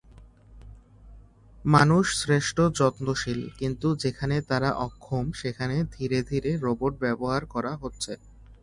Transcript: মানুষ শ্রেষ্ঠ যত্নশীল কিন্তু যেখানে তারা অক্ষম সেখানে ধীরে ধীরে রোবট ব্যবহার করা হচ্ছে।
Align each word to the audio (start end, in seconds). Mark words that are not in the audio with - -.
মানুষ 1.65 2.05
শ্রেষ্ঠ 2.21 2.57
যত্নশীল 2.79 3.41
কিন্তু 3.59 3.87
যেখানে 3.95 4.35
তারা 4.41 4.69
অক্ষম 4.85 5.25
সেখানে 5.31 5.75
ধীরে 5.95 6.19
ধীরে 6.21 6.51
রোবট 6.57 6.93
ব্যবহার 6.99 7.41
করা 7.45 7.71
হচ্ছে। 7.75 8.11